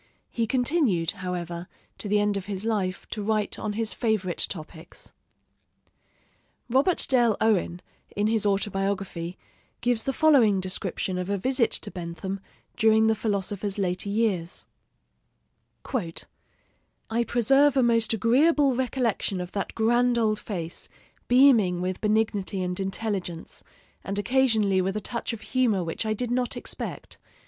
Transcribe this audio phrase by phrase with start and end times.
[0.31, 1.67] He continued, however,
[1.99, 5.11] to the end of his life to write on his favorite topics.
[6.67, 7.83] Robert Dale Owen,
[8.15, 9.37] in his autobiography,
[9.79, 12.39] gives the following description of a visit to Bentham
[12.75, 14.65] during the philosopher's later years:
[15.93, 20.89] "I preserve a most agreeable recollection of that grand old face,
[21.27, 23.63] beaming with benignity and intelligence,
[24.03, 27.19] and occasionally with a touch of humor which I did not expect....